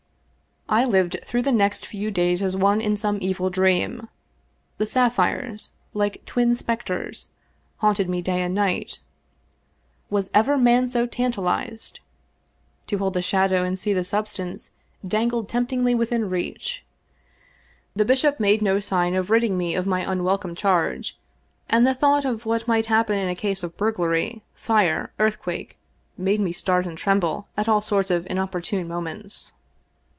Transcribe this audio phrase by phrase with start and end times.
[0.69, 4.07] I lived through the next few days as one in some evil dream.
[4.77, 7.27] The sapphires, like twin specters,
[7.79, 9.01] haunted me day and night.
[10.09, 11.99] Was ever man so tantalized?
[12.87, 14.73] To hold the shadow and see the substance
[15.05, 16.85] dangled temptingly within reach.
[17.93, 21.17] The bishop made no sign of ridding me of my un welcome charge,
[21.69, 25.77] and the thought of what might happen in a case of burglary— fire— earthquake—
[26.17, 29.51] made me start and tremble at all sorts of inopportune moments.